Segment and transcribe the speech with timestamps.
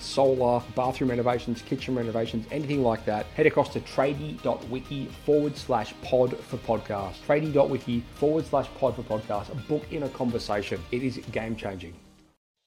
[0.00, 6.36] solar, bathroom renovations, kitchen renovations, anything like that, head across to tradie.wiki forward slash pod
[6.38, 7.14] for podcast.
[7.26, 9.68] Tradie.wiki forward slash pod for podcast.
[9.68, 10.80] Book in a conversation.
[10.90, 11.94] It is game changing.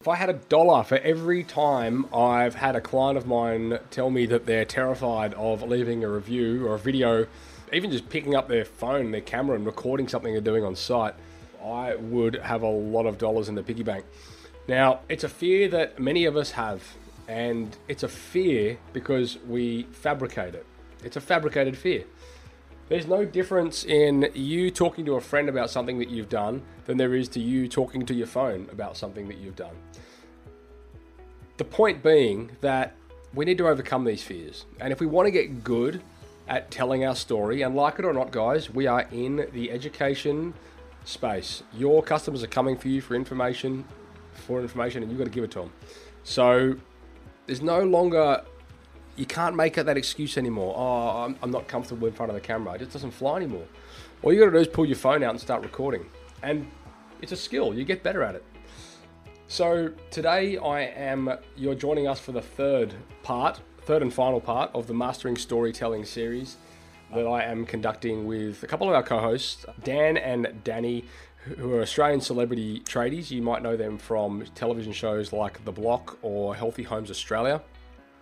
[0.02, 4.10] If I had a dollar for every time I've had a client of mine tell
[4.10, 7.28] me that they're terrified of leaving a review or a video,
[7.74, 11.14] even just picking up their phone, their camera, and recording something they're doing on site,
[11.64, 14.06] I would have a lot of dollars in the piggy bank.
[14.68, 16.84] Now, it's a fear that many of us have
[17.32, 20.66] and it's a fear because we fabricate it.
[21.02, 22.04] It's a fabricated fear.
[22.90, 26.98] There's no difference in you talking to a friend about something that you've done than
[26.98, 29.76] there is to you talking to your phone about something that you've done.
[31.56, 32.96] The point being that
[33.34, 34.66] we need to overcome these fears.
[34.82, 36.02] And if we want to get good
[36.50, 40.54] at telling our story, and like it or not, guys, we are in the education
[41.06, 41.64] space.
[41.74, 43.86] Your customers are coming for you for information,
[44.34, 45.72] for information, and you've got to give it to them.
[46.24, 46.76] So
[47.46, 48.44] there's no longer
[49.16, 50.74] you can't make that excuse anymore.
[50.78, 52.74] Oh, I'm, I'm not comfortable in front of the camera.
[52.74, 53.66] It just doesn't fly anymore.
[54.24, 56.06] All you got to do is pull your phone out and start recording,
[56.44, 56.66] and
[57.22, 57.74] it's a skill.
[57.74, 58.44] You get better at it.
[59.48, 61.38] So today I am.
[61.58, 66.06] You're joining us for the third part, third and final part of the Mastering Storytelling
[66.06, 66.58] series
[67.14, 71.04] that I am conducting with a couple of our co-hosts, Dan and Dani,
[71.58, 73.32] who are Australian celebrity tradies.
[73.32, 77.62] You might know them from television shows like The Block or Healthy Homes Australia.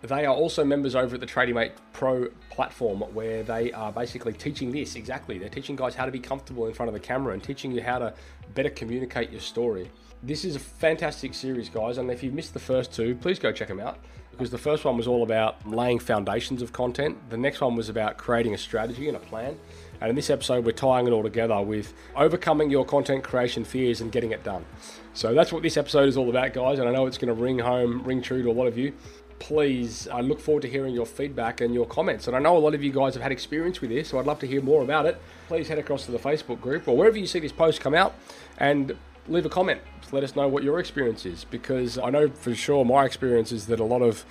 [0.02, 4.72] They are also members over at the TradieMate Pro platform where they are basically teaching
[4.72, 5.36] this exactly.
[5.36, 7.82] They're teaching guys how to be comfortable in front of the camera and teaching you
[7.82, 8.14] how to
[8.54, 9.90] better communicate your story.
[10.22, 13.52] This is a fantastic series, guys, and if you've missed the first two, please go
[13.52, 13.98] check them out
[14.30, 17.18] because the first one was all about laying foundations of content.
[17.28, 19.58] The next one was about creating a strategy and a plan.
[20.00, 24.00] And in this episode, we're tying it all together with overcoming your content creation fears
[24.00, 24.64] and getting it done.
[25.12, 26.78] So that's what this episode is all about, guys.
[26.78, 28.92] And I know it's going to ring home, ring true to a lot of you.
[29.38, 32.26] Please, I look forward to hearing your feedback and your comments.
[32.26, 34.26] And I know a lot of you guys have had experience with this, so I'd
[34.26, 35.20] love to hear more about it.
[35.48, 38.14] Please head across to the Facebook group or wherever you see this post come out
[38.58, 38.96] and
[39.28, 39.80] leave a comment.
[40.12, 43.66] Let us know what your experience is because I know for sure my experience is
[43.66, 44.24] that a lot of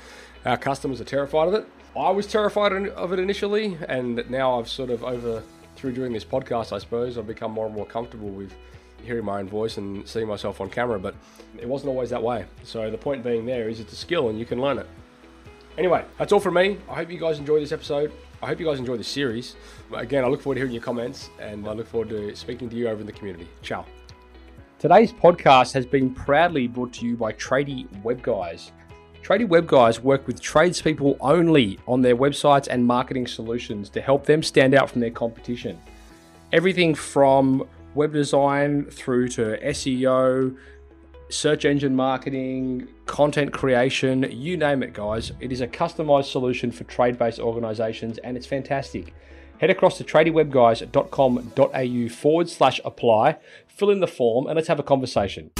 [0.45, 1.67] our customers are terrified of it.
[1.97, 5.43] I was terrified of it initially, and now I've sort of over
[5.79, 8.53] through doing this podcast, I suppose, I've become more and more comfortable with
[9.03, 11.15] hearing my own voice and seeing myself on camera, but
[11.57, 12.45] it wasn't always that way.
[12.63, 14.87] So the point being there is it's a skill and you can learn it.
[15.77, 16.77] Anyway, that's all from me.
[16.89, 18.11] I hope you guys enjoy this episode.
[18.43, 19.55] I hope you guys enjoy this series.
[19.93, 22.75] Again, I look forward to hearing your comments and I look forward to speaking to
[22.75, 23.47] you over in the community.
[23.61, 23.85] Ciao.
[24.79, 28.73] Today's podcast has been proudly brought to you by Tradie Web Guys.
[29.29, 34.25] Tradie Web Guys work with tradespeople only on their websites and marketing solutions to help
[34.25, 35.79] them stand out from their competition.
[36.51, 40.57] Everything from web design through to SEO,
[41.29, 45.31] search engine marketing, content creation, you name it, guys.
[45.39, 49.13] It is a customized solution for trade based organizations and it's fantastic.
[49.59, 54.83] Head across to tradiewebguys.com.au forward slash apply, fill in the form, and let's have a
[54.83, 55.51] conversation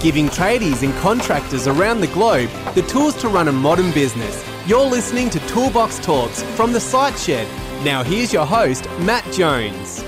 [0.00, 4.44] giving tradies and contractors around the globe the tools to run a modern business.
[4.66, 7.46] You're listening to Toolbox Talks from the Site Shed.
[7.84, 10.04] Now, here's your host, Matt Jones.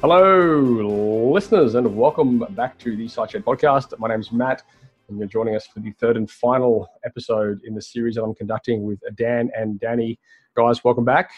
[0.00, 3.96] Hello, listeners, and welcome back to the Site Shed podcast.
[3.98, 4.62] My name is Matt,
[5.08, 8.34] and you're joining us for the third and final episode in the series that I'm
[8.34, 10.18] conducting with Dan and Dani.
[10.56, 11.30] Guys, welcome back.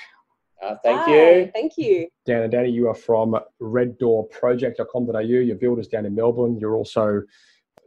[0.65, 1.51] Uh, thank Hi, you.
[1.53, 2.09] Thank you.
[2.25, 5.21] Dan and Dani, you are from reddoorproject.com.au.
[5.21, 6.59] Your builder's down in Melbourne.
[6.59, 7.23] You're also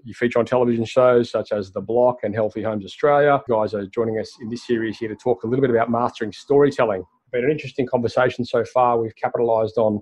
[0.03, 3.41] you feature on television shows such as The Block and Healthy Homes Australia.
[3.47, 5.89] You guys are joining us in this series here to talk a little bit about
[5.89, 7.03] mastering storytelling.
[7.31, 9.01] Been an interesting conversation so far.
[9.01, 10.01] We've capitalized on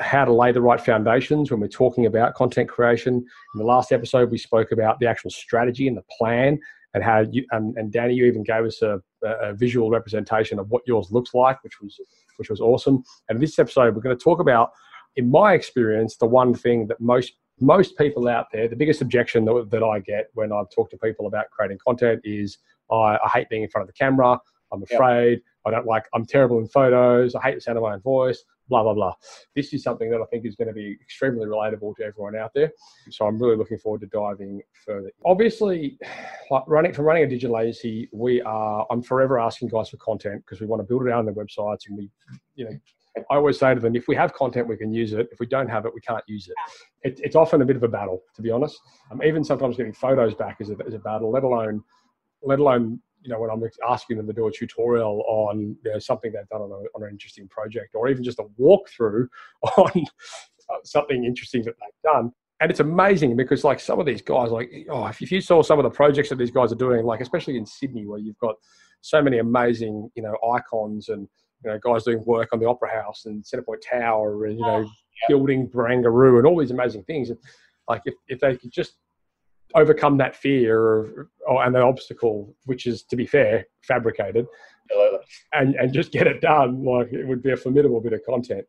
[0.00, 3.14] how to lay the right foundations when we're talking about content creation.
[3.14, 6.58] In the last episode, we spoke about the actual strategy and the plan
[6.94, 10.70] and how you and, and Dani, you even gave us a, a, visual representation of
[10.70, 11.98] what yours looks like, which was
[12.36, 13.02] which was awesome.
[13.28, 14.72] And this episode, we're going to talk about,
[15.16, 19.44] in my experience, the one thing that most most people out there, the biggest objection
[19.44, 22.58] that, that I get when I talk to people about creating content is
[22.90, 24.38] I, I hate being in front of the camera.
[24.72, 25.32] I'm afraid.
[25.32, 25.42] Yep.
[25.66, 26.04] I don't like.
[26.14, 27.34] I'm terrible in photos.
[27.34, 28.42] I hate the sound of my own voice.
[28.68, 29.14] Blah blah blah.
[29.54, 32.52] This is something that I think is going to be extremely relatable to everyone out
[32.54, 32.72] there.
[33.10, 35.10] So I'm really looking forward to diving further.
[35.24, 35.98] Obviously,
[36.50, 38.86] like running from running a digital agency, we are.
[38.90, 41.34] I'm forever asking guys for content because we want to build it out on their
[41.34, 42.10] websites, and we,
[42.54, 42.78] you know.
[43.30, 45.28] I always say to them, if we have content, we can use it.
[45.30, 46.54] If we don't have it, we can't use it.
[47.08, 48.76] it it's often a bit of a battle, to be honest.
[49.12, 51.80] Um, even sometimes getting photos back is a, is a battle, let alone,
[52.42, 55.98] let alone you know, when I'm asking them to do a tutorial on you know,
[55.98, 59.26] something they've done on, a, on an interesting project, or even just a walkthrough
[59.78, 60.04] on
[60.70, 62.30] uh, something interesting that they've done.
[62.60, 65.78] And it's amazing because, like, some of these guys, like, oh, if you saw some
[65.78, 68.54] of the projects that these guys are doing, like, especially in Sydney, where you've got
[69.00, 71.26] so many amazing, you know, icons and
[71.64, 74.76] you know, guys doing work on the Opera House and Centrepoint Tower, and you know,
[74.76, 75.26] oh, yeah.
[75.28, 77.30] building Barangaroo and all these amazing things.
[77.88, 78.96] Like, if, if they could just
[79.74, 84.46] overcome that fear of, oh, and the obstacle, which is, to be fair, fabricated,
[85.52, 88.64] and, and just get it done, like it would be a formidable bit of content.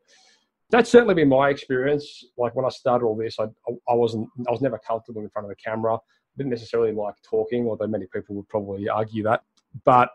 [0.70, 2.24] That's certainly been my experience.
[2.36, 3.44] Like when I started all this, I,
[3.88, 5.98] I wasn't, I was never comfortable in front of the camera.
[6.36, 9.42] Didn't necessarily like talking, although many people would probably argue that.
[9.84, 10.10] But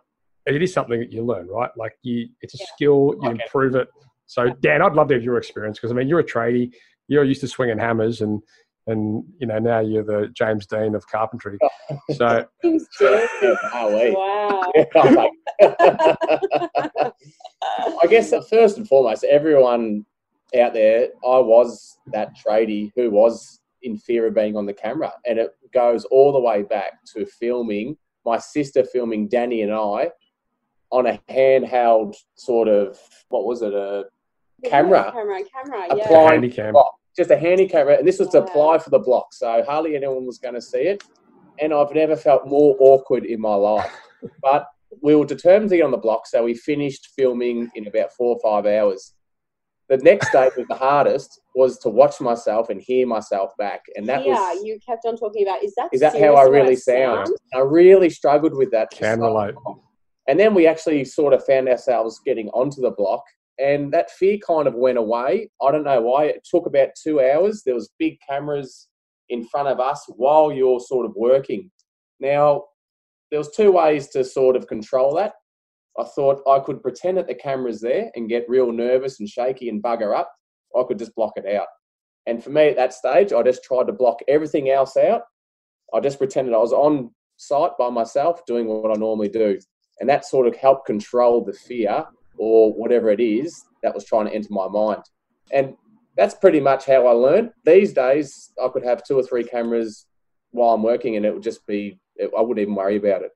[0.45, 1.69] it is something that you learn, right?
[1.77, 2.65] Like you, it's a yeah.
[2.75, 3.41] skill, you okay.
[3.43, 3.87] improve it.
[4.25, 6.73] So Dan, I'd love to have your experience because I mean, you're a tradie,
[7.07, 8.41] you're used to swinging hammers, and
[8.87, 11.57] and you know now you're the James Dean of carpentry.
[11.61, 11.99] Oh.
[12.13, 12.45] So
[14.15, 15.31] wow.
[18.01, 20.05] I guess first and foremost, everyone
[20.59, 25.11] out there, I was that tradie who was in fear of being on the camera,
[25.25, 30.11] and it goes all the way back to filming my sister filming Dani and I
[30.91, 32.99] on a handheld sort of
[33.29, 34.05] what was it a
[34.65, 36.07] camera camera camera yeah.
[36.07, 39.63] Handy applying just a Handycam camera, and this was to apply for the block, so
[39.67, 41.03] hardly anyone was going to see it.
[41.59, 43.91] And I've never felt more awkward in my life.
[44.39, 44.67] But
[45.01, 48.35] we were determined to get on the block, so we finished filming in about four
[48.35, 49.15] or five hours.
[49.89, 54.07] The next day was the hardest was to watch myself and hear myself back, and
[54.07, 54.63] that was yeah, was.
[54.63, 55.63] you kept on talking about.
[55.63, 57.27] Is that is that how I really sound?
[57.27, 57.39] sound?
[57.55, 58.91] I really struggled with that.
[58.91, 59.55] Can relate.
[60.27, 63.23] And then we actually sort of found ourselves getting onto the block,
[63.59, 65.49] and that fear kind of went away.
[65.61, 66.25] I don't know why.
[66.25, 67.63] It took about two hours.
[67.63, 68.87] There was big cameras
[69.29, 71.69] in front of us while you're sort of working.
[72.19, 72.65] Now,
[73.29, 75.33] there was two ways to sort of control that.
[75.97, 79.69] I thought I could pretend that the camera's there and get real nervous and shaky
[79.69, 80.31] and bugger up.
[80.77, 81.67] I could just block it out.
[82.27, 85.23] And for me at that stage, I just tried to block everything else out.
[85.93, 89.57] I just pretended I was on site by myself doing what I normally do.
[89.99, 92.05] And that sort of helped control the fear
[92.41, 95.03] or whatever it is that was trying to enter my mind.
[95.53, 95.75] And
[96.17, 97.51] that's pretty much how I learned.
[97.65, 100.07] These days, I could have two or three cameras
[100.49, 103.29] while I'm working, and it would just be, I wouldn't even worry about it.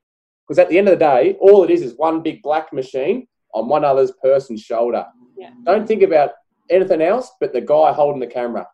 [0.48, 3.28] Because at the end of the day, all it is is one big black machine
[3.54, 5.06] on one other person's shoulder.
[5.38, 5.52] Yeah.
[5.66, 6.31] Don't think about
[6.72, 8.68] anything else but the guy holding the camera.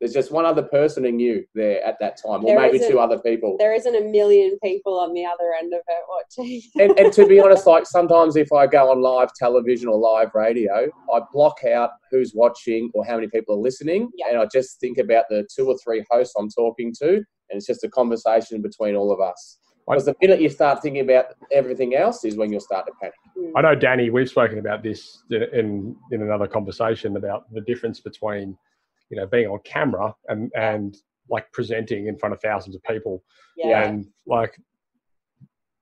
[0.00, 2.98] There's just one other person in you there at that time, or there maybe two
[2.98, 3.56] other people.
[3.58, 6.62] There isn't a million people on the other end of it watching.
[6.80, 10.30] and, and to be honest, like sometimes if I go on live television or live
[10.34, 14.80] radio, I block out who's watching or how many people are listening, and I just
[14.80, 18.62] think about the two or three hosts I'm talking to, and it's just a conversation
[18.62, 19.58] between all of us.
[19.86, 23.14] Because the minute you start thinking about everything else is when you'll start to panic.
[23.36, 23.56] Hmm.
[23.56, 28.56] I know, Dani, we've spoken about this in in another conversation about the difference between
[29.10, 30.96] you know being on camera and and
[31.30, 33.22] like presenting in front of thousands of people.
[33.56, 33.84] Yeah.
[33.84, 34.58] and like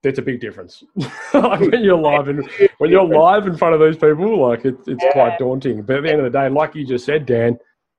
[0.02, 0.84] that's a big difference.
[1.34, 4.76] Like when you're live and when you're live in front of those people like it,
[4.86, 5.12] it's yeah.
[5.12, 5.82] quite daunting.
[5.82, 7.58] But at the end of the day like you just said dan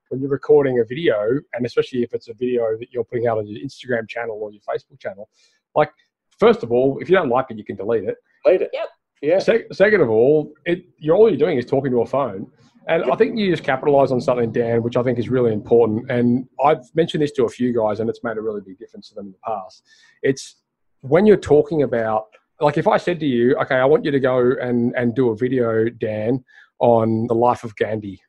[0.09, 3.38] when you're recording a video and especially if it's a video that you're putting out
[3.38, 5.29] on your instagram channel or your facebook channel
[5.75, 5.91] like
[6.39, 8.15] first of all if you don't like it you can delete it.
[8.43, 8.71] Delete it.
[8.74, 8.88] Yep.
[9.21, 9.39] Yeah.
[9.39, 12.48] Se- second of all it you're all you're doing is talking to a phone
[12.88, 16.09] and I think you just capitalize on something, Dan, which I think is really important.
[16.09, 19.09] And I've mentioned this to a few guys, and it's made a really big difference
[19.09, 19.83] to them in the past.
[20.24, 20.55] It's
[21.01, 22.27] when you're talking about,
[22.59, 25.29] like, if I said to you, okay, I want you to go and, and do
[25.29, 26.43] a video, Dan,
[26.79, 28.21] on the life of Gandhi.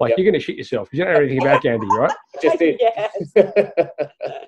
[0.00, 0.18] Like, yep.
[0.18, 2.12] you're going to shit yourself because you don't know anything about Gandhi, right?
[2.42, 2.80] Just did.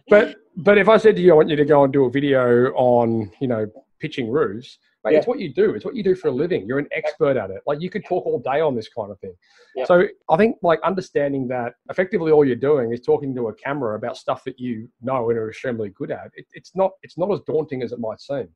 [0.08, 2.10] but, but if I said to you, I want you to go and do a
[2.10, 3.66] video on, you know,
[3.98, 5.18] pitching roofs, Mate, yeah.
[5.18, 5.74] It's what you do.
[5.74, 6.66] It's what you do for a living.
[6.66, 7.62] You're an expert at it.
[7.64, 9.34] Like you could talk all day on this kind of thing.
[9.76, 9.84] Yeah.
[9.84, 13.96] So I think like understanding that effectively all you're doing is talking to a camera
[13.96, 16.32] about stuff that you know and are extremely good at.
[16.34, 18.48] It, it's not it's not as daunting as it might seem.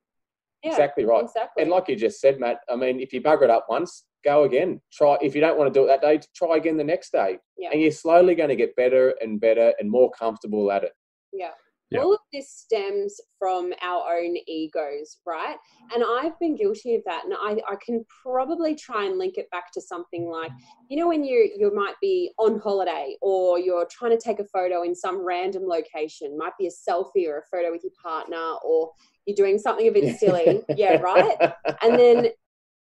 [0.64, 1.22] Yeah, exactly right.
[1.22, 1.62] Exactly.
[1.62, 4.42] And like you just said, Matt, I mean, if you bugger it up once, go
[4.42, 4.80] again.
[4.92, 7.38] Try if you don't want to do it that day, try again the next day.
[7.56, 7.68] Yeah.
[7.72, 10.92] And you're slowly going to get better and better and more comfortable at it.
[11.32, 11.52] Yeah.
[11.90, 12.00] Yeah.
[12.00, 15.56] All of this stems from our own egos, right?
[15.92, 17.24] And I've been guilty of that.
[17.24, 20.52] And I, I can probably try and link it back to something like,
[20.88, 24.44] you know, when you you might be on holiday or you're trying to take a
[24.44, 28.54] photo in some random location, might be a selfie or a photo with your partner,
[28.64, 28.92] or
[29.26, 30.62] you're doing something a bit silly.
[30.76, 31.36] yeah, right.
[31.82, 32.28] And then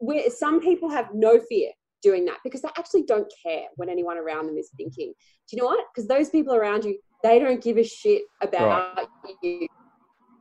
[0.01, 1.71] we some people have no fear
[2.03, 5.13] doing that because they actually don't care what anyone around them is thinking.
[5.49, 5.85] Do you know what?
[5.95, 9.08] Because those people around you, they don't give a shit about
[9.42, 9.66] you.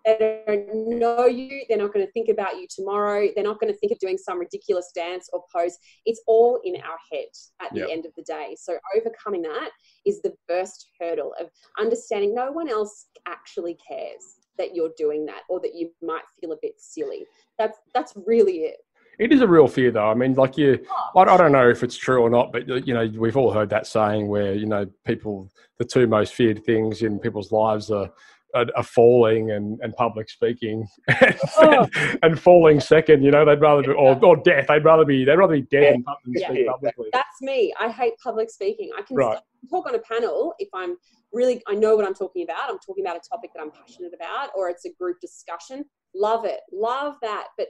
[0.06, 1.64] They don't know you.
[1.68, 3.28] They're not going to think about you tomorrow.
[3.34, 5.78] They're not going to think of doing some ridiculous dance or pose.
[6.06, 7.26] It's all in our head
[7.60, 7.90] at the Yep.
[7.90, 8.56] end of the day.
[8.60, 9.72] So overcoming that
[10.06, 15.42] is the first hurdle of understanding no one else actually cares that you're doing that
[15.50, 17.26] or that you might feel a bit silly.
[17.58, 18.78] That's that's really it.
[19.20, 20.10] It is a real fear, though.
[20.10, 20.80] I mean, like you,
[21.16, 23.70] I, I don't know if it's true or not, but you know, we've all heard
[23.70, 28.10] that saying where you know people, the two most feared things in people's lives are.
[28.54, 31.90] Are, are falling and, and public speaking, and, Oh.
[32.24, 33.22] and falling second.
[33.22, 34.68] You know, they'd rather be, or, or death.
[34.70, 36.50] They'd rather be they'd rather be dead than than Yeah.
[36.52, 37.10] speak publicly.
[37.12, 37.74] That's me.
[37.78, 38.92] I hate public speaking.
[38.98, 39.40] I can Right.
[39.70, 40.96] talk on a panel if I'm
[41.34, 42.70] really, I know what I'm talking about.
[42.70, 45.84] I'm talking about a topic that I'm passionate about, or it's a group discussion.
[46.16, 46.62] Love it.
[46.72, 47.48] Love that.
[47.58, 47.68] But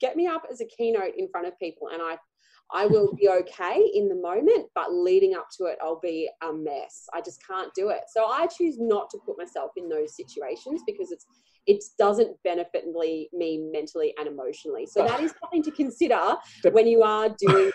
[0.00, 2.16] get me up as a keynote in front of people and I
[2.72, 6.52] I will be okay in the moment, but leading up to it, I'll be a
[6.52, 7.06] mess.
[7.14, 8.00] I just can't do it.
[8.12, 11.26] So I choose not to put myself in those situations because it's
[11.68, 14.84] it doesn't benefit me me mentally and emotionally.
[14.86, 16.34] So that is something to consider
[16.72, 17.70] when you are doing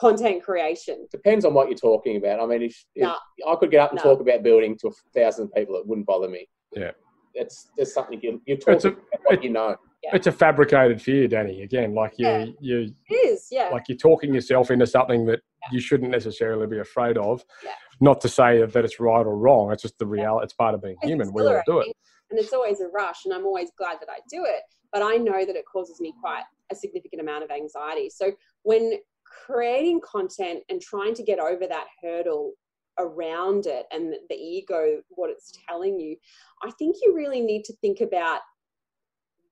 [0.00, 1.06] content creation.
[1.12, 2.40] Depends on what you're talking about.
[2.40, 3.16] I mean, if, if No.
[3.46, 4.10] I could get up and No.
[4.10, 6.48] talk about building to a thousand people, it wouldn't bother me.
[6.74, 6.90] Yeah.
[7.34, 9.76] It's there's something you, you're talking a- about what it- you know.
[10.12, 11.62] It's a fabricated fear, Dani.
[11.62, 12.44] Again, like you, Yeah.
[12.60, 13.68] you, It is, yeah.
[13.68, 15.40] like you're talking yourself into something that
[15.70, 17.44] you shouldn't necessarily be afraid of.
[17.64, 17.70] Yeah.
[18.00, 19.72] Not to say that, that it's right or wrong.
[19.72, 20.44] It's just the reality.
[20.44, 21.32] It's part of being It's human.
[21.32, 21.94] We all do it.
[22.30, 24.62] And it's always a rush, and I'm always glad that I do it.
[24.92, 28.10] But I know that it causes me quite a significant amount of anxiety.
[28.10, 28.32] So
[28.62, 28.98] when
[29.46, 32.52] creating content and trying to get over that hurdle
[32.98, 36.16] around it and the ego, what it's telling you,
[36.62, 38.40] I think you really need to think about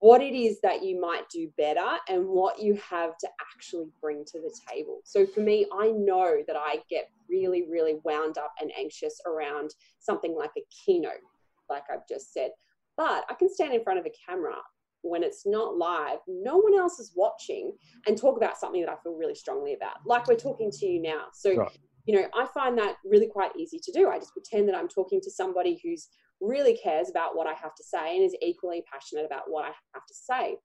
[0.00, 4.24] what it is that you might do better and what you have to actually bring
[4.24, 5.00] to the table.
[5.04, 9.70] So for me, I know that I get really, really wound up and anxious around
[9.98, 11.20] something like a keynote,
[11.68, 12.50] like I've just said.
[12.96, 14.56] But I can stand in front of a camera
[15.02, 17.72] when it's not live, no one else is watching,
[18.06, 21.00] and talk about something that I feel really strongly about, like we're talking to you
[21.00, 21.24] now.
[21.32, 21.70] So, Right.
[22.04, 24.08] you know, I find that really quite easy to do.
[24.08, 26.08] I just pretend that I'm talking to somebody who's
[26.40, 29.72] really cares about what I have to say and is equally passionate about what I
[29.94, 30.56] have to say.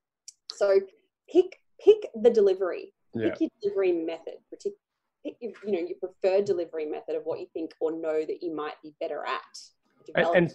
[0.54, 0.80] So
[1.30, 2.92] pick pick the delivery.
[3.14, 3.30] Yeah.
[3.30, 4.34] Pick your delivery method.
[4.50, 8.42] Pick your, you know your preferred delivery method of what you think or know that
[8.42, 9.40] you might be better at.
[10.14, 10.54] And, and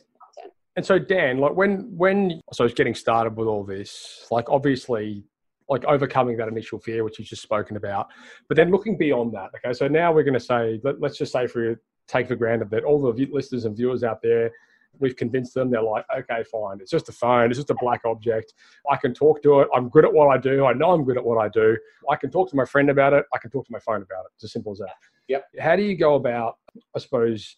[0.77, 4.49] and so Dan, like when when so I was getting started with all this, like
[4.49, 5.25] obviously
[5.69, 8.07] like overcoming that initial fear, which you've just spoken about,
[8.47, 9.49] but then looking beyond that.
[9.55, 12.35] Okay, so now we're going to say, let, let's just say for you take for
[12.35, 14.51] granted that all the listeners and viewers out there,
[14.99, 15.71] we've convinced them.
[15.71, 18.53] They're like, okay, fine, it's just a phone, it's just a black object.
[18.89, 19.67] I can talk to it.
[19.75, 20.65] I'm good at what I do.
[20.65, 21.77] I know I'm good at what I do.
[22.09, 23.25] I can talk to my friend about it.
[23.33, 24.31] I can talk to my phone about it.
[24.35, 24.95] It's as simple as that.
[25.27, 25.45] Yep.
[25.59, 26.57] How do you go about,
[26.95, 27.55] I suppose,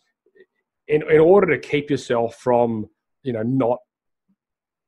[0.87, 2.89] in in order to keep yourself from
[3.23, 3.79] you know not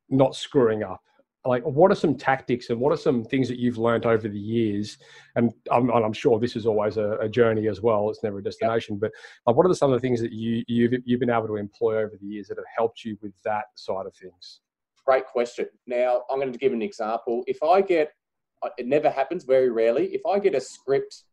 [0.10, 1.02] not screwing up
[1.46, 4.40] like what are some tactics and what are some things that you've learned over the
[4.40, 4.98] years
[5.36, 8.40] and i'm, and I'm sure this is always a, a journey as well it's never
[8.40, 9.12] a destination but
[9.46, 11.58] like, what are the, some of the things that you you've, you've been able to
[11.58, 14.62] employ over the years that have helped you with that side of things
[15.06, 15.68] Great question.
[15.86, 17.44] Now, I'm going to give an example.
[17.46, 18.12] If I get,
[18.78, 20.08] it never happens, very rarely.
[20.08, 21.24] If I get a script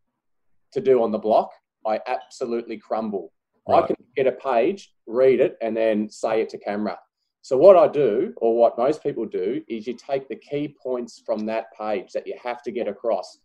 [0.73, 1.51] to do on the block,
[1.87, 3.33] I absolutely crumble.
[3.69, 6.99] I can get a page, read it, and then say it to camera.
[7.43, 11.23] So, what I do, or what most people do, is you take the key points
[11.27, 13.39] from that page that you have to get across,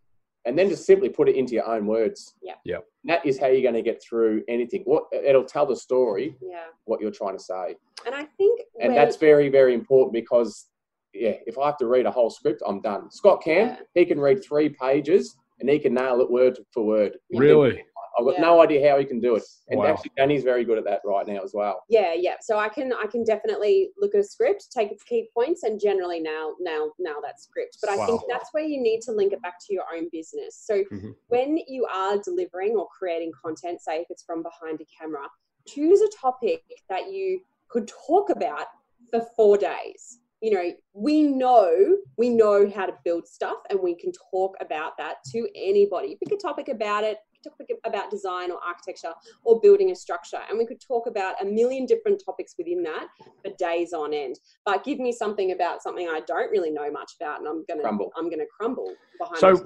[0.46, 2.36] and then just simply put it into your own words.
[2.44, 2.54] Yeah.
[2.64, 2.86] Yep.
[3.04, 4.84] And that is how you're going to get through anything.
[4.86, 6.66] What it'll tell the story, Yeah.
[6.86, 7.76] what you're trying to say
[8.06, 10.70] And I think and when- that's very very important because
[11.14, 13.80] yeah if i have to read a whole script i'm done Scott Cam Yeah.
[13.96, 17.84] he can read three pages and he can nail it word for word really
[18.18, 18.42] i've got Yeah.
[18.42, 19.44] no idea how he can do it.
[19.70, 19.88] And Wow.
[19.88, 21.84] actually Dani's very good at that right now as well.
[21.90, 22.36] Yeah yeah.
[22.42, 25.80] So i can i can definitely look at a script take its key points and
[25.80, 27.78] generally nail nail nail that script.
[27.82, 30.56] But i think that's where you need to link it back to your own business.
[30.66, 31.16] So Mhm.
[31.28, 35.28] when you are delivering or creating content say if it's from behind a camera
[35.68, 38.68] choose a topic that you could talk about
[39.12, 40.20] for four days.
[40.42, 44.96] You know we know we know how to build stuff and we can talk about
[44.98, 46.16] that to anybody.
[46.24, 49.14] Pick a topic about it could talk about design or architecture
[49.44, 53.08] or building a structure, and we could talk about a million different topics within that
[53.44, 54.40] for days on end.
[54.66, 57.82] But give me something about something I don't really know much about, and I'm gonna
[57.82, 58.12] Crumble.
[58.18, 59.40] I'm gonna crumble behind.
[59.40, 59.66] So,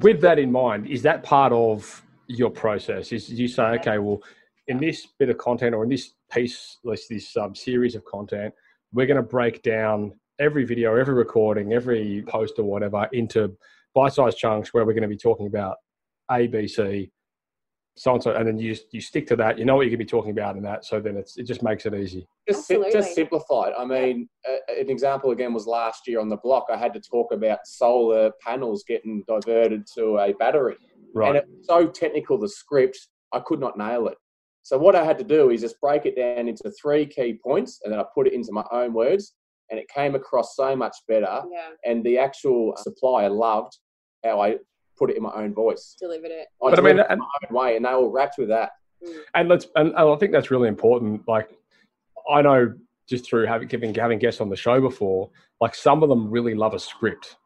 [0.00, 3.12] with that in mind, is that part of your process?
[3.12, 4.20] Is you say, okay, well,
[4.68, 8.54] in this bit of content or in this piece, this this um, series of content,
[8.92, 13.56] we're going to break down every video, every recording, every post or whatever into
[13.94, 15.76] bite-sized chunks where we're going to be talking about
[16.30, 17.10] A, B, C,
[17.96, 19.58] so and so, and then you just, you stick to that.
[19.58, 21.44] You know what you're going to be talking about in that, so then it's it
[21.44, 22.26] just makes it easy.
[22.48, 23.72] just si- just simplified.
[23.78, 26.66] I mean, uh, an example again was last year on the block.
[26.72, 31.36] I had to talk about solar panels getting diverted to a battery, and Right.
[31.36, 34.16] it was so technical the script I could not nail it.
[34.62, 37.80] So what I had to do is just break it down into three key points,
[37.84, 39.34] and then I put it into my own words,
[39.70, 41.42] and it came across so much better.
[41.50, 43.76] yeah, And the actual supplier loved
[44.24, 44.58] how I
[44.98, 45.96] put it in my own voice.
[45.98, 46.48] delivered it.
[46.62, 48.48] I But I mean, delivered it and- my own way, and they all wrapped with
[48.48, 48.70] that.
[49.04, 49.18] Mm.
[49.34, 51.26] and let's and, and I think that's really important.
[51.26, 51.50] Like
[52.30, 52.72] I know
[53.08, 55.28] just through having having having guests on the show before,
[55.60, 57.36] like some of them really love a script.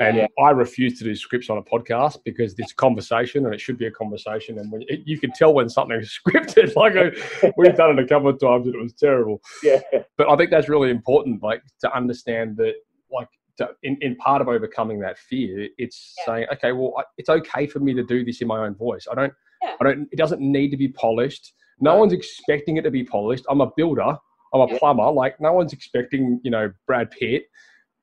[0.00, 0.26] And Yeah.
[0.38, 3.86] I refuse to do scripts on a podcast because it's conversation and it should be
[3.86, 4.58] a conversation.
[4.58, 6.76] And when, it, you can tell when something's scripted.
[6.76, 9.40] Like I, we've done it a couple of times and it was terrible.
[9.62, 9.80] Yeah,
[10.16, 12.74] But I think that's really important, like to understand that,
[13.10, 13.26] like
[13.58, 16.24] to, in, in part of overcoming that fear, it's Yeah.
[16.26, 19.06] saying, okay, well, I, it's okay for me to do this in my own voice.
[19.10, 19.74] I don't, Yeah.
[19.80, 20.08] I don't.
[20.12, 21.52] It doesn't need to be polished.
[21.80, 21.98] No No.
[22.00, 23.44] one's expecting it to be polished.
[23.50, 24.16] I'm a builder.
[24.54, 24.78] I'm a Yeah.
[24.78, 25.10] plumber.
[25.10, 27.44] Like no one's expecting, you know, Brad Pitt.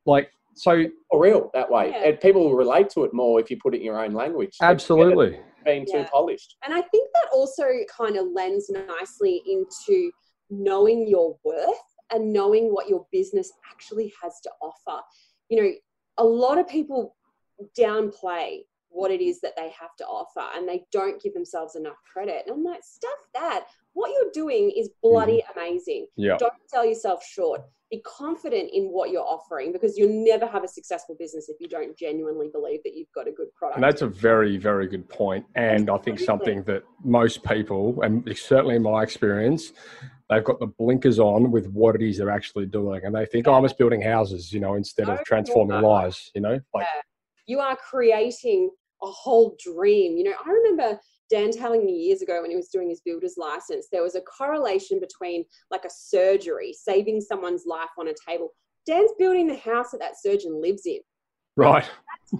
[0.04, 2.04] Like so, or real that way, Yeah.
[2.08, 4.56] and people will relate to it more if you put it in your own language.
[4.62, 5.40] absolutely.
[5.64, 6.56] being too polished.
[6.64, 10.12] And I think that also kind of lends nicely into
[10.48, 11.82] knowing your worth
[12.12, 15.02] and knowing what your business actually has to offer.
[15.48, 15.72] You know,
[16.18, 17.16] a lot of people
[17.78, 18.60] downplay
[18.96, 22.44] what it is that they have to offer and they don't give themselves enough credit.
[22.46, 23.66] And I'm like, stuff that.
[23.92, 25.58] What you're doing is bloody mm-hmm.
[25.58, 26.06] amazing.
[26.16, 26.36] Yeah.
[26.38, 27.62] Don't sell yourself short.
[27.90, 31.68] Be confident in what you're offering because you'll never have a successful business if you
[31.68, 33.76] don't genuinely believe that you've got a good product.
[33.76, 35.46] And that's a very, very good point.
[35.54, 39.72] And I think something that most people, and certainly in my experience,
[40.28, 43.04] they've got the blinkers on with what it is they're actually doing.
[43.04, 46.30] And they think, oh, I'm just building houses, you know, instead No, of transforming lives,
[46.34, 46.60] you know?
[46.74, 46.86] Like,
[47.46, 48.70] you are creating
[49.02, 50.16] a whole dream.
[50.16, 50.98] You know, I remember
[51.30, 54.20] Dan telling me years ago when he was doing his builder's license, there was a
[54.22, 58.50] correlation between like a surgery, saving someone's life on a table.
[58.86, 61.00] Dan's building the house that that surgeon lives in.
[61.56, 61.88] right.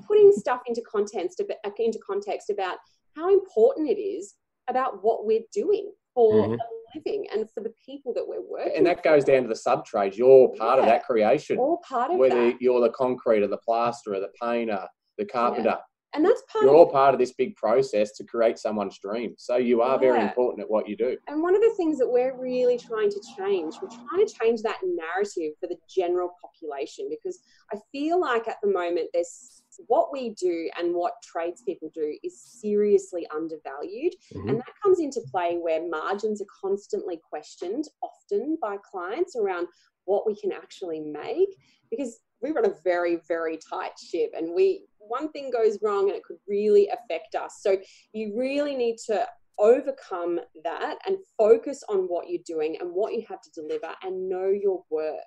[0.06, 1.40] Putting stuff into context,
[1.78, 2.78] into context about
[3.14, 4.34] how important it is
[4.68, 6.54] about what we're doing for Mhm.
[6.54, 8.72] a living and for the people that we're working.
[8.76, 10.16] And that goes down to the sub trades.
[10.16, 11.58] You're part of that creation.
[11.58, 12.60] all part of Whether that.
[12.60, 14.86] you're the concreter, the plasterer, the painter,
[15.18, 15.78] the carpenter,
[16.14, 19.34] And that's part you're of all part of this big process to create someone's dream.
[19.38, 21.16] So you are very important at what you do.
[21.28, 24.62] And one of the things that we're really trying to change, we're trying to change
[24.62, 27.38] that narrative for the general population because
[27.72, 32.40] I feel like at the moment there's what we do and what tradespeople do is
[32.40, 34.14] seriously undervalued.
[34.32, 34.48] Mhm.
[34.48, 39.68] And that comes into play where margins are constantly questioned, often by clients around
[40.04, 41.56] what we can actually make
[41.90, 46.16] because we run a very, very tight ship and we one thing goes wrong and
[46.16, 47.58] it could really affect us.
[47.60, 47.78] So
[48.12, 49.26] you really need to
[49.58, 54.28] overcome that and focus on what you're doing and what you have to deliver and
[54.28, 55.20] know your worth.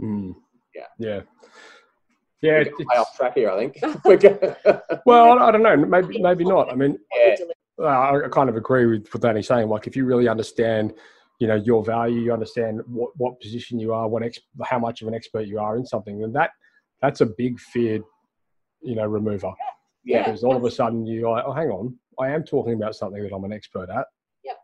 [0.00, 0.34] Mm.
[0.74, 0.86] Yeah.
[0.98, 1.20] Yeah.
[2.42, 2.52] Yeah.
[2.52, 3.78] We're it's- way off track here, I think.
[4.04, 5.76] We're gonna- well, I, I don't know.
[5.76, 6.70] Maybe, maybe not.
[6.72, 7.36] I mean, Yeah.
[7.86, 9.68] I I kind of agree with what Dani's saying.
[9.68, 10.92] Like, if you really understand,
[11.40, 15.02] you know, your value, you understand what, what position you are, what ex- how much
[15.02, 16.50] of an expert you are in something, then that
[17.02, 17.98] that's a big fear,
[18.80, 19.52] you know, remover.
[20.04, 20.22] yeah.
[20.24, 23.20] Because all of a sudden you're like, oh, hang on, I am talking about something
[23.22, 24.06] that I'm an expert at.
[24.44, 24.56] Yep.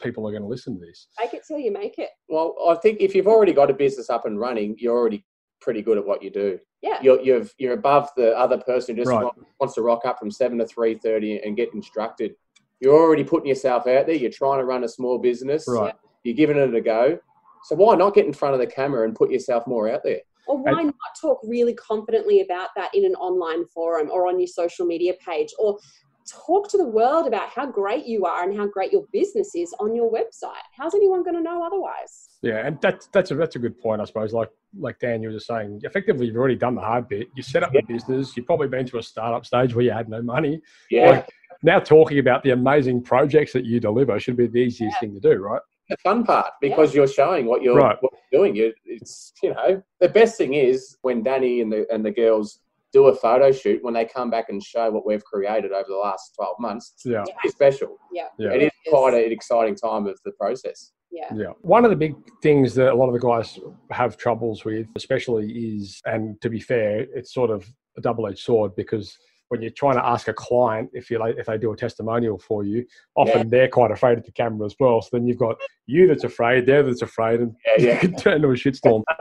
[0.00, 1.08] People are going to listen to this.
[1.18, 2.10] Make it till you make it.
[2.28, 5.24] Well, I think if you've already got a business up and running, you're already
[5.62, 6.58] pretty good at what you do.
[6.82, 6.98] Yeah.
[7.00, 9.30] You're you've, you're above the other person who just Right.
[9.60, 12.34] wants to rock up from seven to three thirty and get instructed.
[12.80, 14.16] You're already putting yourself out there.
[14.16, 15.64] You're trying to run a small business.
[15.68, 15.94] Right.
[16.24, 17.18] You're giving it a go.
[17.64, 20.20] So why not get in front of the camera and put yourself more out there?
[20.48, 24.48] Or why not talk really confidently about that in an online forum or on your
[24.48, 25.54] social media page?
[25.60, 25.78] Or
[26.26, 29.74] talk to the world about how great you are and how great your business is
[29.80, 30.62] on your website.
[30.76, 32.28] How's anyone going to know otherwise?
[32.42, 34.32] Yeah, and that's that's a that's a good point, I suppose.
[34.32, 37.28] Like like Dan, you were just saying, effectively, you've already done the hard bit.
[37.36, 38.36] You set up the business.
[38.36, 40.60] You've probably been to a startup stage where you had no money.
[40.90, 41.10] Yeah.
[41.10, 41.28] Like,
[41.62, 45.20] now talking about the amazing projects that you deliver should be the easiest thing to
[45.20, 45.60] do, right?
[45.88, 47.96] the fun part because you're showing what you're, Right.
[48.00, 48.56] what you're doing.
[48.56, 52.60] You, it's you know the best thing is when Dani and the and the girls
[52.92, 55.96] do a photo shoot when they come back and show what we've created over the
[55.96, 56.94] last 12 months.
[57.04, 57.22] Yeah.
[57.22, 57.96] It's pretty special.
[58.12, 58.28] Yeah.
[58.38, 58.50] Yeah.
[58.52, 60.92] It is quite an exciting time of the process.
[61.10, 61.32] Yeah.
[61.34, 61.46] Yeah.
[61.60, 63.58] One of the big things that a lot of the guys
[63.90, 68.38] have troubles with, especially, is, and to be fair, it's sort of a double edged
[68.38, 69.16] sword because
[69.48, 72.38] when you're trying to ask a client if you like if they do a testimonial
[72.38, 73.44] for you, often Yeah.
[73.48, 75.02] they're quite afraid of the camera as well.
[75.02, 77.92] So then you've got you that's afraid, they're that's afraid, and Yeah, yeah.
[77.94, 79.02] you can turn into a shitstorm.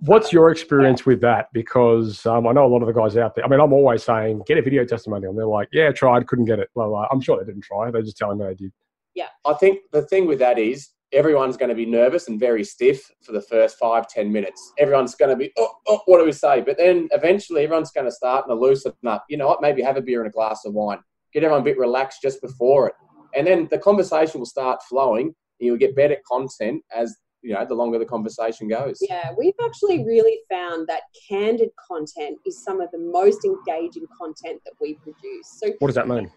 [0.00, 1.48] What's your experience with that?
[1.52, 3.44] Because um, I know a lot of the guys out there.
[3.44, 6.46] I mean, I'm always saying get a video testimonial, and they're like, "Yeah, tried, couldn't
[6.46, 7.06] get it." Blah, blah.
[7.10, 7.90] I'm sure they didn't try.
[7.90, 8.72] They're just telling me they did.
[9.14, 12.64] Yeah, I think the thing with that is everyone's going to be nervous and very
[12.64, 14.72] stiff for the first five, ten minutes.
[14.78, 16.60] Everyone's going to be, oh, oh, what do we say?
[16.60, 19.24] But then eventually everyone's going to start and loosen up.
[19.28, 19.60] You know what?
[19.60, 20.98] Maybe have a beer and a glass of wine.
[21.32, 22.94] Get everyone a bit relaxed just before it.
[23.34, 27.64] And then the conversation will start flowing and you'll get better content as, you know,
[27.64, 28.98] the longer the conversation goes.
[29.00, 34.60] Yeah, we've actually really found that candid content is some of the most engaging content
[34.64, 35.48] that we produce.
[35.58, 36.30] So What does that mean?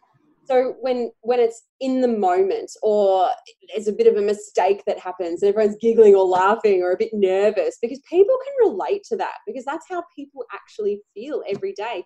[0.45, 3.29] so when when it's in the moment or
[3.69, 6.97] there's a bit of a mistake that happens and everyone's giggling or laughing or a
[6.97, 11.73] bit nervous because people can relate to that because that's how people actually feel every
[11.73, 12.03] day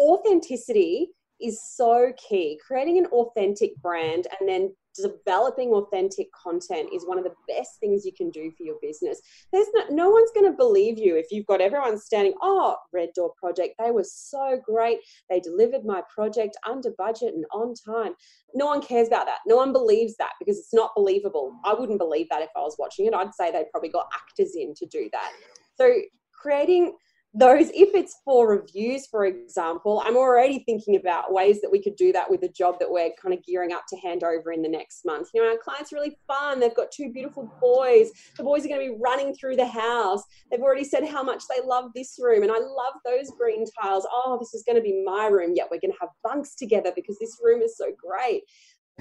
[0.00, 1.08] authenticity
[1.40, 7.24] is so key creating an authentic brand and then developing authentic content is one of
[7.24, 9.20] the best things you can do for your business
[9.52, 13.08] there's no, no one's going to believe you if you've got everyone standing oh red
[13.14, 14.98] door project they were so great
[15.30, 18.14] they delivered my project under budget and on time.
[18.54, 19.38] No one cares about that.
[19.46, 21.52] No one believes that because it's not believable.
[21.64, 23.14] I wouldn't believe that if I was watching it.
[23.14, 25.32] I'd say they probably got actors in to do that.
[25.76, 25.92] So
[26.32, 26.96] creating
[27.34, 31.94] those, if it's for reviews, for example, I'm already thinking about ways that we could
[31.96, 34.62] do that with a job that we're kind of gearing up to hand over in
[34.62, 35.28] the next month.
[35.34, 36.58] You know, our client's are really fun.
[36.58, 38.10] They've got two beautiful boys.
[38.38, 40.22] The boys are going to be running through the house.
[40.50, 44.06] They've already said how much they love this room, and I love those green tiles.
[44.10, 45.52] Oh, this is going to be my room.
[45.54, 48.42] Yet we're going to have bunks together because this room is so great.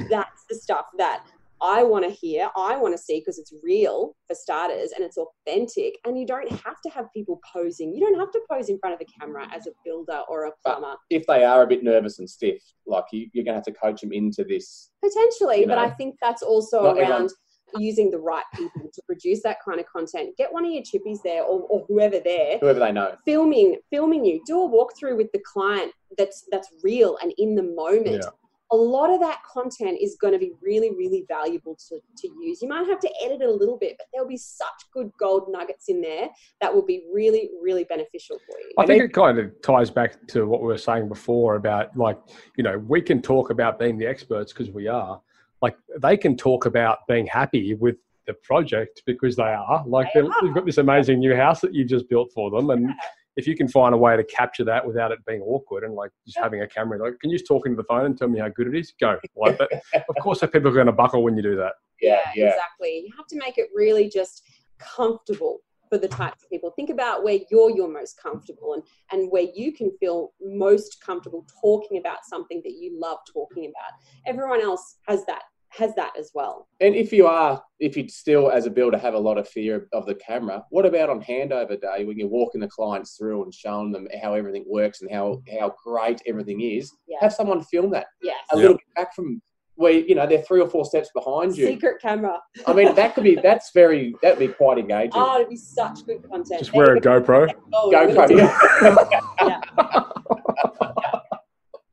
[0.10, 1.24] That's the stuff that
[1.62, 5.18] I want to hear, I want to see because it's real for starters and it's
[5.18, 5.96] authentic.
[6.06, 7.94] And you don't have to have people posing.
[7.94, 10.52] You don't have to pose in front of the camera as a builder or a
[10.64, 10.96] plumber.
[11.10, 13.72] If they are a bit nervous and stiff, like you, you're going to have to
[13.74, 14.92] coach them into this.
[15.04, 17.30] Potentially, You but I think that's also around everyone-
[17.78, 20.30] using the right people to produce that kind of content.
[20.38, 23.16] Get one of your chippies there or, or whoever there Whoever they know.
[23.26, 27.64] filming filming you do a walkthrough with the client that's that's real and in the
[27.64, 28.30] moment Yeah.
[28.72, 32.62] A lot of that content is going to be really really valuable to, to use
[32.62, 35.48] you might have to edit it a little bit but there'll be such good gold
[35.50, 36.28] nuggets in there
[36.62, 40.28] that will be really really beneficial for you I think it kind of ties back
[40.28, 42.20] to what we were saying before about like,
[42.56, 45.22] you know, we can talk about being the experts because we are.
[45.62, 47.96] Like they can talk about being happy with
[48.28, 49.84] the project because they are.
[49.88, 50.36] Like They they've are.
[50.44, 52.92] they've got this amazing new house that you just built for them, and
[53.38, 56.12] if you can find a way to capture that without it being awkward and like
[56.26, 58.40] just having a camera, like, can you just talk into the phone and tell me
[58.40, 58.94] how good it is?
[59.00, 59.18] Go.
[59.38, 59.70] Like that.
[59.94, 61.74] of course, that people are going to buckle when you do that.
[62.02, 62.50] Yeah, yeah.
[62.50, 64.44] exactly you have to make it really just
[64.80, 69.32] comfortable for the types of people think about where you're your most comfortable and and
[69.32, 74.62] where you can feel most comfortable talking about something that you love talking about everyone
[74.62, 75.44] else has that
[75.78, 79.14] has that as well And if you are, if you still, as a builder, have
[79.14, 82.62] a lot of fear of the camera, what about on handover day when you're walking
[82.62, 86.92] the clients through and showing them how everything works and how how great everything is?
[87.08, 87.18] Yeah.
[87.22, 89.42] Have someone film that yes a little bit back from
[89.76, 91.68] where you know they're three or four steps behind you.
[91.68, 95.12] secret camera I mean, that could be that's very that'd be quite engaging.
[95.16, 97.54] oh it'd be such good content Just wear a GoPro.
[97.74, 100.02] Oh, GoPro, yeah.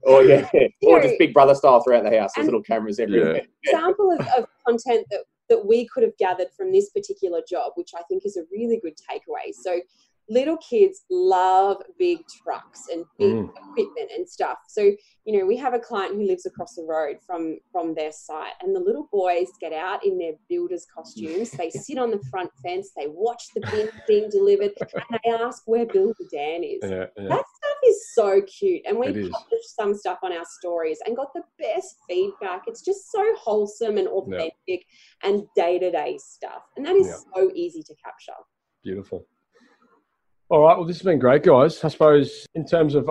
[0.07, 0.49] or yeah,
[0.83, 2.33] or just Big Brother style throughout the house.
[2.35, 3.43] There's little cameras everywhere.
[3.65, 7.91] example of, of content that, that we could have gathered from this particular job, which
[7.97, 9.53] I think is a really good takeaway.
[9.53, 9.81] So,
[10.29, 13.51] little kids love big trucks and big Mm.
[13.51, 14.59] equipment and stuff.
[14.69, 14.83] So,
[15.25, 18.53] you know, we have a client who lives across the road from from their site,
[18.63, 21.51] and the little boys get out in their builders' costumes.
[21.53, 25.63] They sit on the front fence, they watch the bin being delivered, and they ask
[25.67, 26.79] where Builder Dan is.
[26.83, 27.29] Yeah, yeah.
[27.29, 28.83] That stuff is so cute.
[28.87, 32.63] And we published some stuff on our stories and got the best feedback.
[32.67, 34.85] It's just so wholesome and authentic
[35.23, 36.63] and day to day stuff.
[36.77, 37.19] And that is Yeah.
[37.35, 38.33] so easy to capture.
[38.83, 39.27] Beautiful.
[40.51, 40.77] All right.
[40.77, 41.83] Well, this has been great, guys.
[41.83, 43.09] I suppose in terms of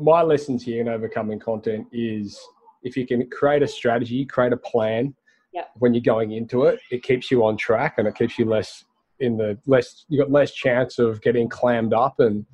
[0.00, 2.40] my lessons here in overcoming content is
[2.82, 5.14] if you can create a strategy, create a plan
[5.52, 5.70] Yep.
[5.78, 8.84] when you're going into it, it keeps you on track and it keeps you less
[9.18, 12.46] in the less you got less chance of getting clammed up and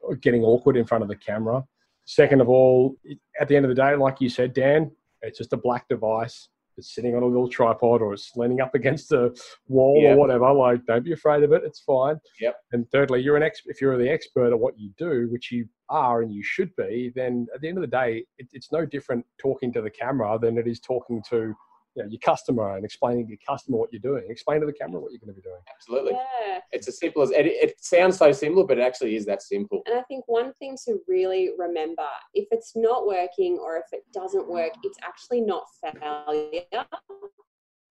[0.00, 1.62] or getting awkward in front of the camera.
[2.06, 2.96] Second of all,
[3.40, 6.48] at the end of the day, like you said, Dan, it's just a black device.
[6.78, 9.34] It's sitting on a little tripod or it's leaning up against a
[9.68, 10.16] wall Yep.
[10.16, 10.52] or whatever.
[10.52, 11.62] Like, don't be afraid of it.
[11.64, 12.16] It's fine.
[12.40, 12.56] Yep.
[12.72, 15.66] And thirdly, you're an ex- if you're the expert at what you do, which you
[15.90, 18.86] are and you should be, then at the end of the day, it, it's no
[18.86, 21.54] different talking to the camera than it is talking to
[21.98, 24.24] you know, your customer and explaining to your customer what you're doing.
[24.30, 25.60] Explain to the camera what you're going to be doing.
[25.74, 26.12] Absolutely.
[26.12, 26.60] Yeah.
[26.70, 29.82] It's as simple as it, it sounds so simple, but it actually is that simple.
[29.86, 34.04] And I think one thing to really remember if it's not working or if it
[34.14, 36.62] doesn't work, it's actually not failure,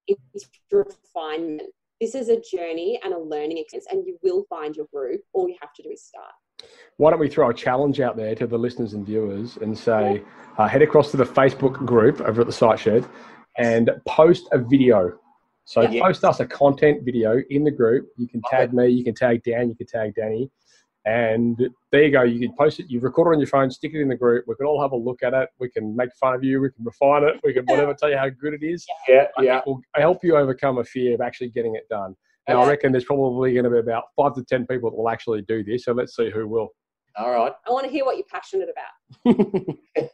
[0.07, 1.69] it's refinement.
[1.99, 5.19] This is a journey and a learning experience, and you will find your groove.
[5.33, 6.31] All you have to do is start.
[6.97, 10.23] Why don't we throw a challenge out there to the listeners and viewers and say,
[10.57, 13.05] uh, head across to the Facebook group over at the Site Shed
[13.57, 15.17] and post a video.
[15.65, 16.01] So Yeah.
[16.01, 18.09] post us a content video in the group.
[18.17, 20.49] You can tag me, you can tag Dan, you can tag Dani.
[21.05, 22.23] And there you go.
[22.23, 22.87] You can post it.
[22.89, 24.43] You record it on your phone, stick it in the group.
[24.45, 25.47] We can all have a look at it.
[25.57, 26.59] We can make fun of you.
[26.59, 27.35] We can refine it.
[27.45, 28.85] We can whatever, tell you how good it is.
[29.07, 29.53] Yeah, I yeah.
[29.55, 32.15] think will help you overcome a fear of actually getting it done.
[32.47, 35.09] And I reckon there's probably going to be about five to 10 people that will
[35.09, 35.83] actually do this.
[35.85, 36.69] So let's see who will.
[37.17, 37.51] All right.
[37.67, 39.35] I want to hear what you're passionate about.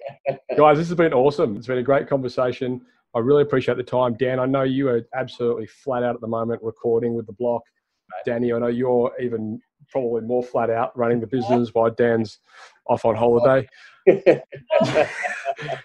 [0.58, 1.58] Guys, this has been awesome.
[1.58, 2.82] It's been a great conversation.
[3.16, 4.16] I really appreciate the time.
[4.16, 7.62] Dan, I know you are absolutely flat out at the moment recording with the block.
[8.28, 12.40] Dani, I know you're even probably more flat out running the business while Dan's
[12.88, 13.68] off on holiday.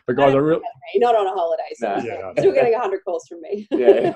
[0.07, 0.63] But guys, I really
[0.97, 2.05] not on a holiday, so No.
[2.05, 2.33] yeah.
[2.39, 3.69] still getting 100 calls from me.
[3.71, 4.15] yeah.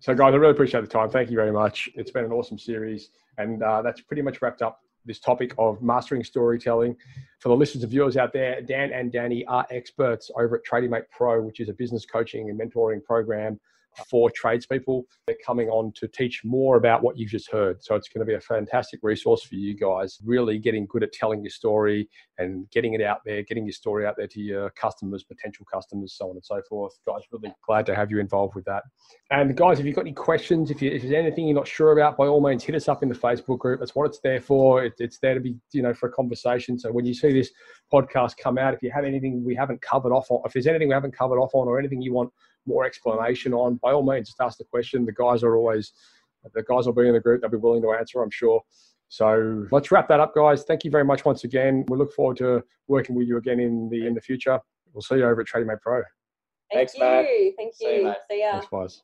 [0.00, 1.10] So, guys, I really appreciate the time.
[1.10, 1.88] Thank you very much.
[1.94, 3.10] It's been an awesome series.
[3.36, 6.96] And uh, that's pretty much wrapped up this topic of mastering storytelling.
[7.38, 11.10] For the listeners and viewers out there, Dan and Dani are experts over at TradieMate
[11.10, 13.58] Pro, which is a business coaching and mentoring program
[14.08, 15.04] for tradespeople.
[15.26, 17.82] They're coming on to teach more about what you've just heard.
[17.82, 21.12] So it's going to be a fantastic resource for you guys, really getting good at
[21.12, 24.70] telling your story and getting it out there, getting your story out there to your
[24.70, 26.98] customers, potential customers, so on and so forth.
[27.06, 28.84] Guys, really glad to have you involved with that.
[29.30, 31.92] And guys, if you've got any questions, if, you, if there's anything you're not sure
[31.92, 33.80] about, by all means, hit us up in the Facebook group.
[33.80, 34.84] That's what it's there for.
[34.84, 36.78] It, it's there to be, you know, for a conversation.
[36.78, 37.50] So when you see this
[37.92, 40.88] podcast come out, if you have anything we haven't covered off on, if there's anything
[40.88, 42.32] we haven't covered off on, or anything you want
[42.66, 45.04] more explanation on, by all means, just ask the question.
[45.04, 45.92] The guys are always,
[46.54, 47.40] the guys will be in the group.
[47.40, 48.62] They'll be willing to answer, I'm sure.
[49.08, 50.62] So let's wrap that up, guys.
[50.62, 51.84] Thank you very much once again.
[51.88, 54.60] We look forward to working with you again in the in the future.
[54.92, 56.02] We'll see you over at TradieMate Pro.
[56.72, 57.00] Thank Thanks, you.
[57.00, 57.26] Matt.
[57.56, 58.04] Thank See you, you.
[58.04, 58.16] mate.
[58.30, 58.60] See ya.
[58.60, 59.02] Thanks, guys.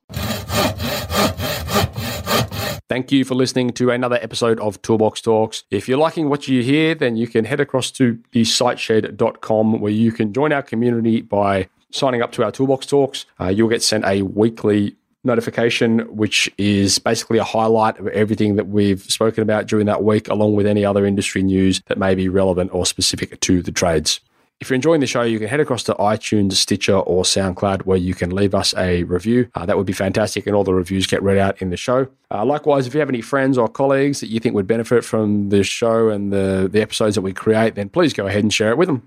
[2.88, 5.64] Thank you for listening to another episode of Toolbox Talks.
[5.72, 9.90] If you're liking what you hear, then you can head across to the siteshed.com where
[9.90, 13.26] you can join our community by signing up to our Toolbox Talks.
[13.40, 18.68] Uh, you'll get sent a weekly notification, which is basically a highlight of everything that
[18.68, 22.28] we've spoken about during that week, along with any other industry news that may be
[22.28, 24.20] relevant or specific to the trades.
[24.58, 27.98] If you're enjoying the show, you can head across to iTunes, Stitcher, or SoundCloud where
[27.98, 29.50] you can leave us a review.
[29.54, 32.06] Uh, that would be fantastic, and all the reviews get read out in the show.
[32.30, 35.50] Uh, likewise, if you have any friends or colleagues that you think would benefit from
[35.50, 38.70] the show and the, the episodes that we create, then please go ahead and share
[38.70, 39.06] it with them.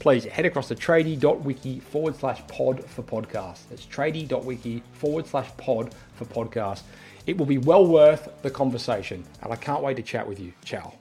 [0.00, 3.60] please head across to tradie.wiki forward slash pod for podcast.
[3.68, 6.82] That's tradie.wiki forward slash pod for podcast.
[7.26, 10.52] It will be well worth the conversation, and I can't wait to chat with you.
[10.64, 10.99] Ciao.